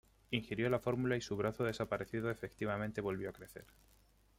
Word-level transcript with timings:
Ingirió 0.31 0.67
la 0.67 0.79
fórmula 0.79 1.15
y 1.15 1.21
su 1.21 1.37
brazo 1.37 1.63
desaparecido 1.63 2.31
efectivamente 2.31 3.01
volvió 3.01 3.29
a 3.29 3.33
crecer. 3.33 3.65